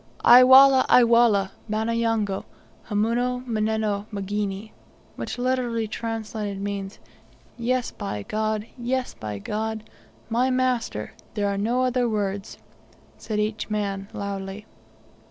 "Ay 0.25 0.43
Wallah! 0.43 0.83
Ay 0.89 1.03
Wallah! 1.03 1.51
Bana 1.69 1.91
yango! 1.93 2.43
Hamuna 2.89 3.43
manneno 3.45 4.07
mgini!" 4.11 4.71
which 5.15 5.37
literally 5.37 5.87
translated 5.87 6.59
means, 6.59 6.97
"Yes 7.55 7.91
by 7.91 8.23
God! 8.23 8.65
Yes 8.79 9.13
by 9.13 9.37
God! 9.37 9.87
my 10.27 10.49
master! 10.49 11.13
There 11.35 11.47
are 11.47 11.55
no 11.55 11.83
other 11.83 12.09
words," 12.09 12.57
said 13.19 13.39
each 13.39 13.69
man 13.69 14.07
loudly. 14.11 14.65